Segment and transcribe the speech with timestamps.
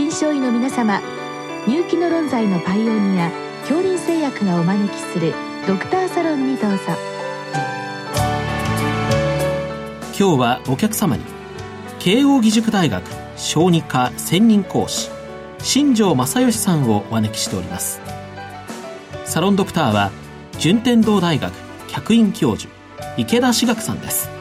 [0.00, 1.02] 臨床医の皆様
[1.66, 3.30] 入気の論剤のパイオニア
[3.68, 5.34] 恐林製薬がお招きする
[5.68, 6.78] ドクターサロンにどうぞ。
[10.18, 11.24] 今日はお客様に
[11.98, 13.04] 慶應義塾大学
[13.36, 15.10] 小児科専任講師
[15.58, 18.00] 新庄正義さんをお招きしております。
[19.26, 20.10] サロンドクターは
[20.58, 21.52] 順天堂大学
[21.88, 22.72] 客員教授
[23.18, 24.39] 池田志学さんです。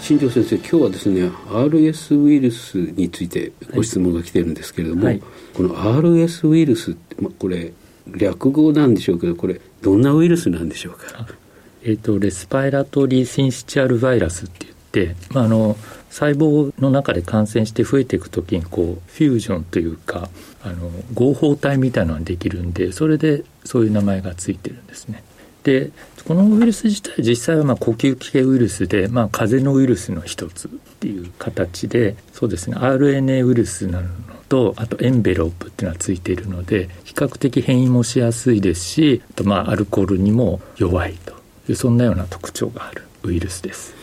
[0.00, 5.22] 新庄先生今日はですね RS ウイルスについてご質問が来てるんですけれども、はい、
[5.54, 7.72] この RS ウイルス、ま、これ
[8.06, 11.26] 略語なんでしょうけどこれどんなウイルスなんでしょうか？
[11.82, 15.76] えーと、レスパイラトリー・シンシチュアル・バイラスって言って、まあ、あの
[16.10, 20.28] 細胞の中で感染して増えていく時にこうフュージョンというか
[20.62, 25.22] あの合法体みたいなのができるんでそれでそういう名前がついてるんですね。
[25.62, 25.90] で
[26.26, 34.08] このウイルス自体実際はまあ呼吸器系ウイルスで、まあ、風邪のウイルスの一つっていう形でそうですね RNA ウイルスなの
[34.48, 41.40] とあとエンベロープっていうのはついているので比較的変異もしやすいですしあとまあアルコールにも弱いと。
[41.70, 43.94] いうそんなような特徴があるウイルスです。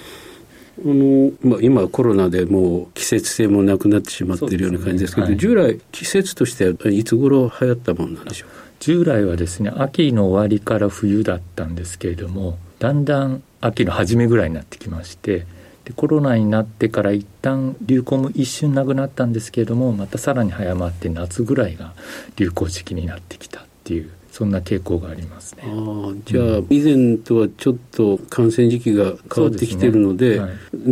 [0.79, 5.33] あのまあ、今コロナでもう季節性もなくなってしまっているような感じですけど、ね。
[5.33, 8.66] はい、従来季節としてはいつ頃流行ったものなんでしょうか？
[8.79, 15.45] 従来はですね秋の終わりから冬だったんですけれどもだんだん秋の初めぐらいになってきまして
[15.85, 21.93] でコロナになってから一旦流行も一瞬なくなったんですけれどもまたさらに早まって夏ぐらいが
[22.35, 25.63] 流行時期になってきたっていうそんな傾向がありますね。
[25.65, 30.49] あじゃあ、うん、以前とはちょっと感染時期が変わってきてるので、で、ねは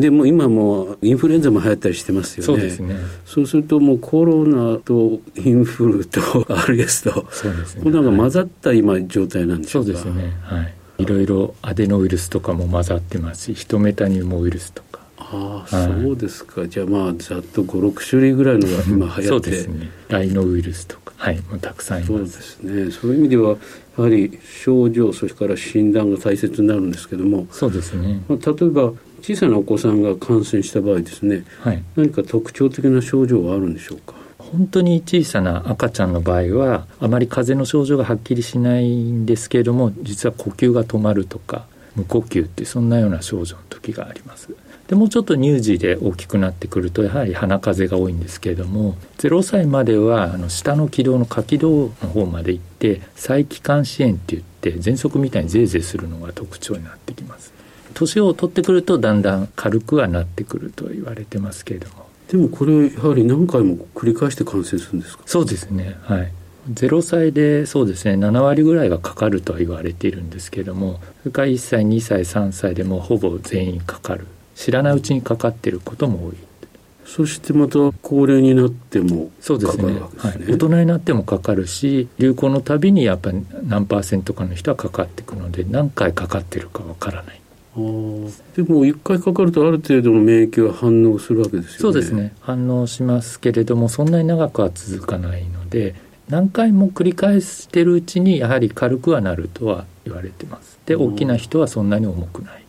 [0.07, 2.45] い、も今もインフルエンザも流行ったりしてますよね。
[2.45, 2.95] そうですね。
[3.23, 7.83] そうするともうコロナとインフルと RS と、そうですね。
[7.83, 9.93] これなんか混ざった今状態なんでしょうか？
[9.93, 10.35] そうですね。
[10.41, 10.73] はい。
[10.97, 15.01] いろいろアデノウイルスとかも混ざってますし、ヒトメタニウムウイルスとか。
[15.19, 16.67] ああ、はい、そうですか。
[16.67, 19.23] じゃあまあざっと五六種類ぐらいのが今流行って。
[19.27, 19.91] そうですね。
[20.09, 22.11] ライノウイルスとか、はい、もうたくさんいます。
[22.11, 22.91] そうですね。
[22.91, 23.57] そういう意味では
[23.97, 34.13] やはり症状それから診断が大切になるんですけどもそうですね、まあ、例えば小さなお子さんが感染した場合ですね、はい、何か特徴的な症状はあるんでしょうか？
[34.37, 41.65] 本当に小さな赤ちゃんの場合はあまり風邪の症状がはっきりしないんですけれども実は呼吸が止まるとか
[41.95, 44.49] 無呼吸ってそんなような症状の時があります
[44.87, 57.51] でもうちょっと乳児で大きくなってくるとやはり鼻風邪が多いんですけれども0歳まではあの下の気道の下気道の方まで行って細気管支炎って言って喘息みたいにゼーゼーするのが特徴になってきます。
[57.93, 62.05] 年を取ってくるとだんだん軽くはなってくると言われてますけれども。
[62.29, 65.23] でもこれやはり何回も繰り返して感染するんですか？
[65.25, 65.95] そうですね。
[66.01, 66.31] はい。
[66.73, 76.35] 0歳でそうですね7割ぐらいがかかるとは言われているんですけれどもそれから1歳2歳3歳でもほぼ全員かかる知らないうちにかかっていることも多い。
[77.05, 87.41] そしてまた高齢になってもそうですね、ね、はい、大人になってもかかるし流行のたびにやっぱり何パーセントかの人はかかっていくので何回かかってるかわからない。
[87.77, 87.79] あ
[88.55, 91.77] でも一回かかるとある程度の免疫は反応するわけですよね。
[91.79, 92.33] そうですね。
[92.39, 95.93] 反応しますけれどもそんなに長くは続かないので
[96.27, 100.79] 何回も繰り返してるうちにやはり軽くはなるとは言われてます。
[100.85, 102.64] で大きな人はそんなに重くない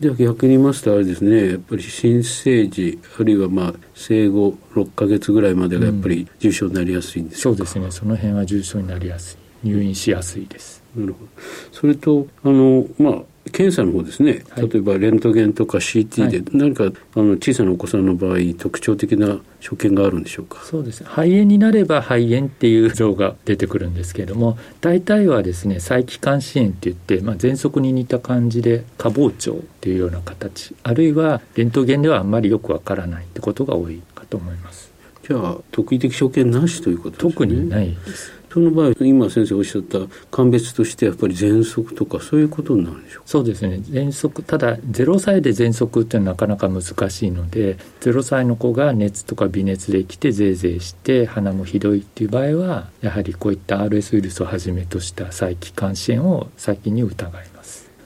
[0.00, 7.90] では逆に言いますとあれですねやっぱり新生児あるいはまあ生後6か月ぐらいまでがやっぱり重症になりやすいんですか、うん、そうですね。
[7.90, 9.68] その辺は重症になりやすい。
[9.68, 10.83] 入院しやすいです。
[10.96, 11.30] なるほど。
[11.72, 13.22] それとあのまあ
[13.52, 20.60] 検査の方ですね、例えばレントゲンとか CT で何か、はい、あの小さなお子さんの場合特徴的な所見があるんでしょうか？
[20.64, 21.04] そうです。
[21.04, 30.74] 肺炎になれば肺炎っていう像が出てくるんですけれども大体はですね細気管支炎っていって、まあ、喘息に似た感じで下膨張っていうような形。
[30.82, 34.90] あるいはレントゲンではあんまりよくわからないってことが多いかと思います。
[35.28, 37.32] じゃあ特異的所見なしということですね。
[37.32, 39.98] 特にないですその場合今先生おっしゃった
[40.30, 43.78] 鑑別としてやっぱり喘息とかそういうことになるんでしょうそうですね。
[43.78, 57.53] 喘息ただ0歳で喘息っていうのはなかなか難しいので0歳の子が熱とか微熱で来てぜいぜいして鼻もひどいっていう場合はやはりこういった RS ウイルスをはじめとした再気管支炎を先に疑います。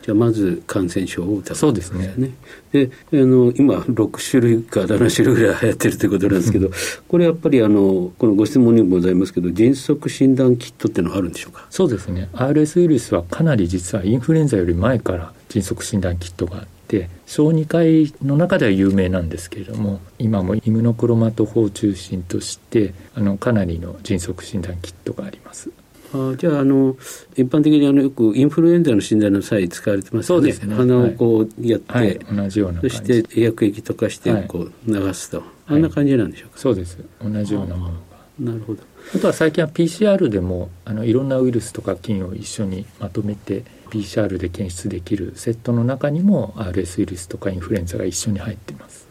[0.08, 2.14] じゃあまず感染症を疑う、そうですね。
[2.72, 6.70] であの今6種類か7種類ぐらい流行ってるということなんですけど
[7.06, 11.66] これやっぱりあのこのご質問にもございますけど迅速診断キットっていうのはあるんでしょうか？
[11.68, 12.30] そうですね。
[12.32, 25.68] RS ウイルスはかなり実はインフルエンザより前から迅速診断キットがあって小児科医の中では有名なんですけれども今もイムノクロマト法を中心としてあのかなりの迅速診断キットがあります
[26.12, 26.96] あじゃああの
[27.34, 30.42] 一般的にあのよくインフルエンザの診断の際使われてますよね。
[30.42, 30.74] そうですね。
[30.74, 36.98] 鼻をこうやって、はい、同じようなそして薬液とかしてこう流すと、あんな感じなんでしょうか、そうです。
[37.22, 37.98] 同じようなものが。
[38.38, 38.82] なるほど。
[39.14, 49.07] あとは最近は PCR でもあのいろんなウイルスとか菌を一緒にまとめて PCR で検出できるセットの中にも RS ウイルスとかインフルエンザが一緒に入っています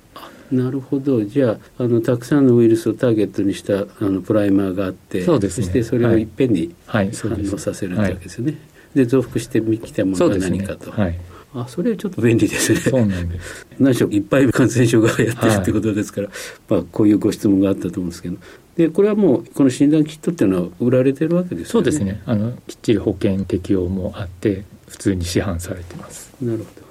[0.52, 1.24] なるほど。
[1.24, 5.68] じゃああのたくさんのウイルスをターゲットにしたあのプライマーがあってそうですね。
[5.68, 6.24] してそれをい。
[6.24, 8.58] っぺんにはい反応させるわけですよね、
[8.94, 11.20] で増幅してきたものが何かと、はい。
[11.54, 12.80] あそれはちょっと便利ですね。
[12.80, 13.68] そうなんです。
[13.80, 16.30] 何しろいっぱい感染症がやってるってことですから、
[16.70, 18.38] まあ、こういうご質問があったと思うんですけど。
[18.76, 21.72] でこれはもうこの診断キットっていうのは売られてるわけですよね。
[21.72, 22.22] そうですね。
[22.26, 26.32] あのきっちり保険適用もあって普通に市販されてます。
[26.42, 26.87] なるほど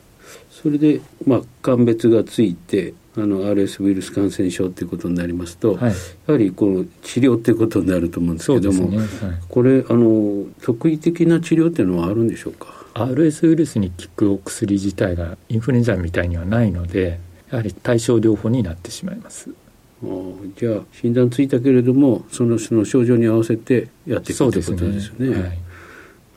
[0.63, 5.93] それで、まあ、鑑別がついてあの RS ウイルス感染症っていうことになりますと、はい。
[6.27, 9.07] やはりこの治療っていうことになると思うんですけども、ね、はい。
[9.49, 17.21] これあの特異的な治療っていうのはあるんでしょうか？RS ウイルスに効くお薬自体がインフルエンザみたいにはないので
[17.51, 19.51] やはり対症療法になってしまいます。
[20.59, 25.43] じゃあ診断ついたけれどもその人の症状に合わせてやっていくということですよね。
[25.43, 25.59] はい。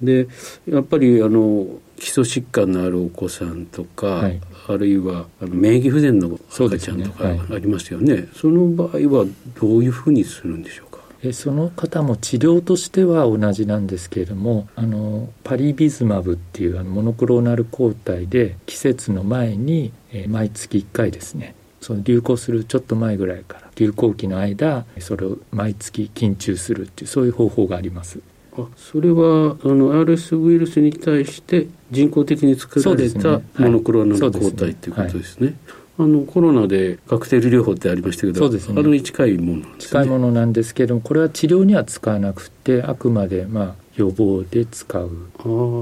[0.02, 0.28] で
[0.68, 1.68] やっぱりあの
[2.00, 4.42] 基礎疾患のあるお子さんとか、はい。
[4.68, 8.28] あるいはあの免疫不全の赤ちゃんとかありますよね。
[8.36, 9.26] その場合は
[9.60, 11.00] どういうふうにするんでしょうか？
[11.24, 21.56] えその方も治療としては同じなんですけれどもあのパリビズマブっていうあのモノクローナル抗体で季節の前に、えー毎月1回ですね。
[21.82, 28.20] その流行するちょっと前ぐらいから流行期の間それを毎月禁中するっていうそういう方法があります
[28.58, 35.56] あそれはあの RS ウイルスに対して人工的に作られたモノクローナル抗体っていうことですね。
[35.98, 39.88] あのコロナでカクテル療法ってありましたけど、ねあれに近いものなんですね。
[39.90, 45.42] 近いものなんですけれどもこれは治療には使わなくてあくまでまあ予防で使うあ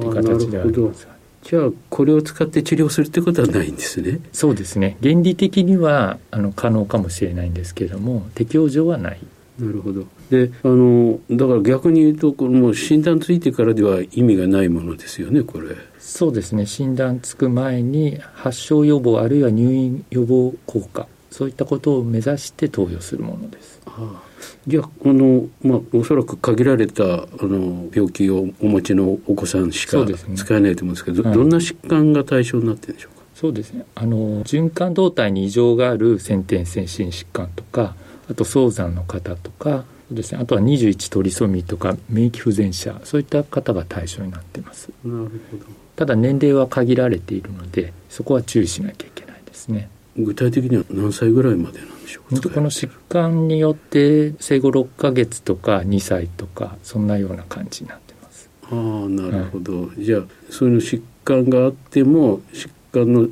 [0.09, 0.93] って形でありま。
[0.93, 1.07] す
[1.43, 4.19] じゃあこれを使って治療するってことはないんですね。
[4.33, 9.19] そうですね原理的にはあの可能かもしれないんですけれども適用上はない
[9.59, 10.06] なるほど。
[10.30, 15.42] で、あのだから逆に言うとこのもう診断ついてからでは意味がないものですよね。
[15.42, 15.75] これ。
[16.00, 24.24] そうですね診断つく前に発症予防あるいは入院予防効果そういったことを目指して投与するものですああ
[24.65, 30.06] じゃああの、まあ、おそらく限られたあの病気をお持ちのお子さんしか
[30.36, 33.25] 使えないと思うんですけど、はいどんな疾患が対象になってるんでしょうか？
[33.36, 37.95] そうですねあの循環動態に異常がある先天性心疾患とか
[38.29, 40.39] あと早産の方とかですね。
[40.41, 44.89] あとは21トリソミーとか免疫不全者そういった方が対象になっています。
[45.03, 45.65] なるほど。
[45.95, 49.89] ただ年齢は限られているのでそこは注意しなきゃいけないですね。
[50.18, 52.50] 具体的には何歳ぐらいまでなんでしょうか？
[52.50, 58.50] この疾患によって生後6ヶ月とか2歳とかそんなような感じになってます。
[58.63, 58.75] ああ
[59.09, 63.27] なるほど、じゃあそういう疾患があっても疾患のあ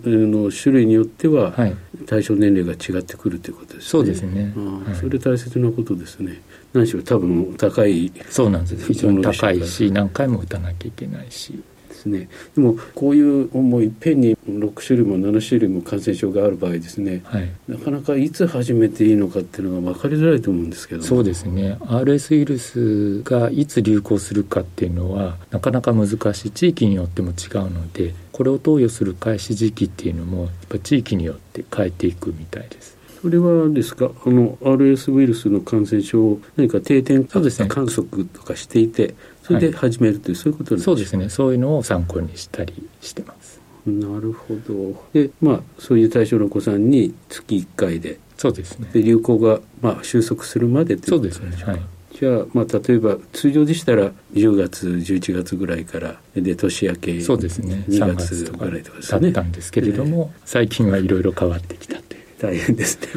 [0.45, 1.75] の種類によってははい
[2.06, 3.90] 対象年齢が違ってくるということですね。
[3.90, 4.54] そうですね。
[4.56, 4.96] ああはい。
[4.96, 6.42] それ大切なことですね。
[6.74, 11.64] 何しろ多分高いそうなんです非常に高いし何回も打たなきゃいけないし
[12.06, 12.30] ですね。
[12.56, 17.21] でもこういうもういっぺんに6種類も7種類も感染症がある場合ですね。
[17.26, 17.50] はい。
[17.68, 21.02] なかなかいつ始めていいのかっていうのが分かりづらいと思うんですけど。
[21.02, 21.78] もそうですね。
[21.81, 32.95] RS ウイルスがいつ流行するかっていうのはなかなか難しい地域によっても違うのでこれを投与する開始時期っていうのもやっぱ地域によって変えていくみたいです。
[33.21, 34.12] それはですか？
[34.24, 41.30] あの RS ウイルスの感染症を何か定点観測とかしていてそれで始めるという、そういうことなんそうですね。
[41.30, 43.61] そういうのを参考にしたりしてます。
[43.85, 45.04] なるほど。
[45.14, 48.19] でまあそういう対象のお子さんに月1回で。
[48.37, 48.90] そうですね。
[48.92, 51.52] で流行がまあ収束するまでといそううことでしょうか。
[51.52, 51.73] ですね。
[51.73, 51.81] はい。
[52.18, 57.83] じゃあ、まあ、例えば通常でしたら10月11月ぐらいからで年明けそうですね。
[57.90, 59.30] 2 3月月とかぐらいとかですだね。
[59.30, 62.25] ったんですけれども、最近はいろいろ変わってきたという。
[62.40, 63.07] 大変ですね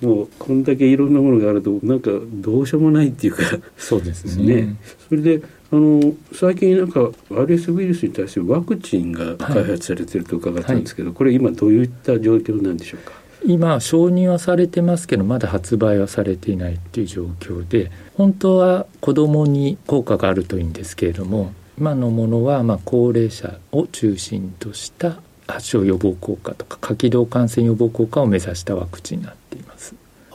[0.00, 3.42] もうこんだけいろんなものがあるとなんかどうしようもないっていうか。
[3.76, 4.62] そうですね。
[4.62, 4.76] ね。
[5.08, 13.12] それであの最近なんか RS ウイルスに対するワクチンが開発されてると伺ったんですけど、これ今どういった状況なんでしょうか？
[13.44, 29.47] 今承認はされてますけどまだ発売はされていないっていう状況で本当は子どもに効果があるといいんですけれども今のものはまあ高齢者を中心とした発症予防効果とか下気道感染予防効果を目指したワクチンになっています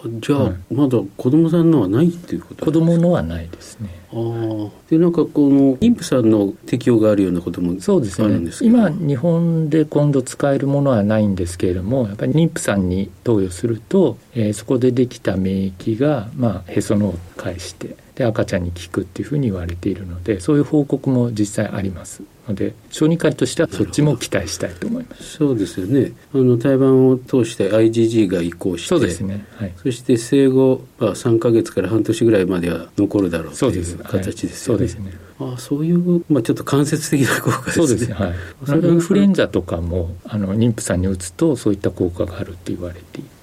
[0.05, 3.89] じゃあ、まだ子供さんのはないっていうこと子供のはないですね。
[4.11, 8.51] ああでなんかこの妊婦さんの適用があるようなこともそうですね。
[8.61, 25.37] 今日本で今度使えるものはないんですけれどもやっぱり妊婦さんに投与すると、えー、そこでできた免疫が、まあ、へその緒を介してで赤ちゃんに効くっていうふうに言われているのでそういう報告も実際ありますので小児科医としてはそっちも期待したいと思います。
[25.37, 26.11] そうですよね。
[26.33, 34.77] あの胎盤を通して IgG が移行してそうですね、はい、そして生後、まあ、3か月から半年ぐらいまでは残るだろうという形ですよね。
[34.77, 35.13] そうですね。
[35.39, 37.87] あそういう、まあ、ちょっと間接的な効果ですね。
[37.87, 38.13] そうですね。
[38.13, 38.33] はい。
[38.65, 43.33] それインフルエンザとかもあの妊婦さんに打つとそういった効果があるって言われていて。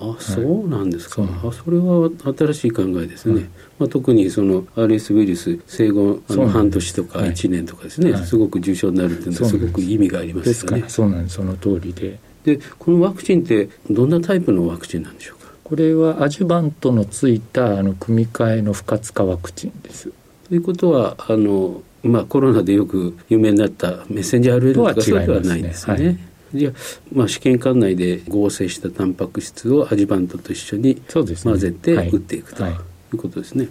[0.00, 3.44] あそうなんですか、はい、あそれは新しい考えですね、はい、
[3.78, 9.58] まあ、特にその RS ウイルス生後あの半年とか1年とかですね、はい、すごく重症になるっていうのはす。
[9.58, 10.84] ごく意味がありますよね。
[10.88, 11.36] そうなんです。
[11.36, 12.18] その通りで。
[12.44, 15.50] でこのワクチンってどんなタイプのワクチンなんでしょうか？
[15.64, 20.12] これはアジュバントのついたあの組み換えの不活化ワクチンです。
[20.48, 26.18] ということはあのまあコロナでよく有名になったメッセンジャー RNA とかそうではないんですね。
[26.54, 26.72] じゃあ、
[27.12, 31.24] まあ、試験管内で合成したタンパク質をアジバントと一緒に混
[31.56, 32.64] ぜて打っていくと。
[32.64, 32.72] い
[33.14, 33.68] うことですね。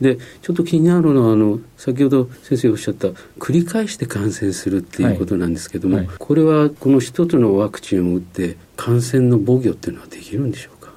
[0.00, 3.08] でちょっと気になるのはあの先ほど先生おっしゃった
[3.38, 10.92] 繰り返して感染するっていうことなんですけども、はいはい、これはこの一つのワクチンを打って感染の防御っていうのはできるんでしょうか？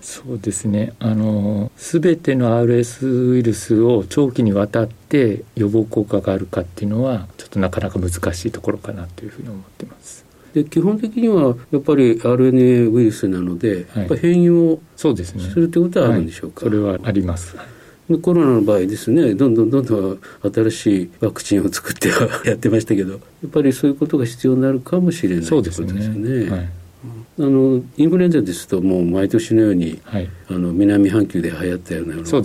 [0.00, 10.24] そうですねあの全ての RS ウイルスを長期にわたって予防効果があるかっていうのはちょっとなかなか難しいところかなというふうに思ってます。
[10.62, 17.56] で基本的にはやっぱり RNA ウイルスなので、はい、やっぱ変異をするということはあるんでしょうか、はい、それはあります。
[18.22, 25.92] コロナの場合ですねどんどんどんどん新しいワクチンを作ってはやってましたけどやっぱりそういうことが必要になるかもしれないそうですね。
[25.92, 26.68] ですね、はい。
[27.40, 32.42] あのインフルエンザですともう毎年のように、はい、あの南半球で流行ったようなのを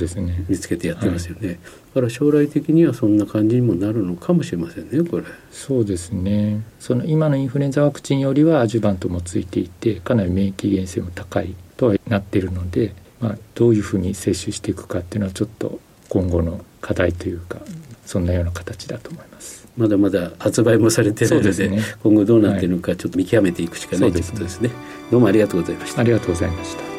[0.50, 1.54] 見つけてやってますよね。
[1.54, 1.60] だ
[1.94, 17.60] から将来的にはそんな感じにもなるのかもしれませんねこれそうですねその今のインフルエンザワクチンよりはアジュバントもついていてかなり免疫原性も高いとはなっているので、まあ、どういうふうに接種していくかっていうのはちょっと今後の課題というか
[18.06, 19.68] そんなような形だと思います。
[19.76, 24.70] まだまだ発売もされてないので、ね、今後どうなっているのかちょっと見極めていくしかない、はい、ということですね。
[25.10, 26.02] どうもありがとうございました。
[26.02, 26.93] ありがとうございました。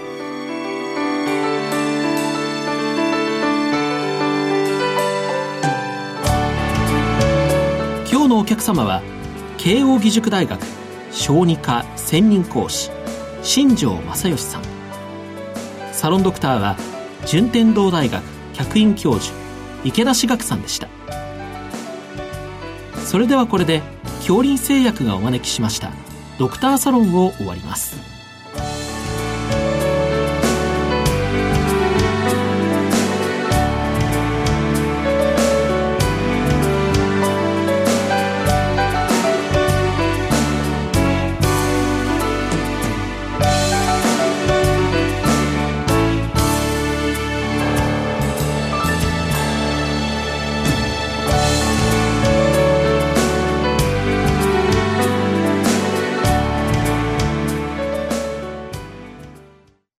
[8.45, 9.01] お客様は
[9.57, 10.61] 慶應義塾大学
[11.11, 12.91] 小児科専任講師
[13.43, 14.63] 新庄正義さん。
[15.95, 16.77] サロンドクターは
[17.25, 18.23] 順天堂大学
[18.53, 19.35] 客員教授
[19.83, 20.89] 池田志学さんでした。
[23.07, 23.81] それではこれで
[24.19, 25.91] 恐林製薬がお招きしました
[26.39, 28.14] ドクターサロンを終わります。